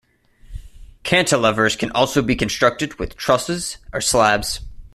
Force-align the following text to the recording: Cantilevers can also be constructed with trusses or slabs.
Cantilevers 1.03 1.75
can 1.77 1.91
also 1.91 2.23
be 2.23 2.35
constructed 2.35 2.95
with 2.97 3.15
trusses 3.17 3.77
or 3.93 4.01
slabs. 4.01 4.61